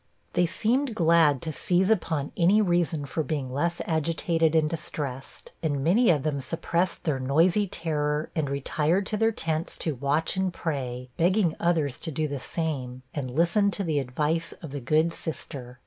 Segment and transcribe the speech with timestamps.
[0.33, 5.83] They seemed glad to seize upon any reason for being less agitated and distressed, and
[5.83, 10.51] many of them suppressed their noisy terror, and retired to their tents to 'watch and
[10.51, 15.13] pray;' begging others to do the same, and listen to the advice of the good
[15.13, 15.77] sister.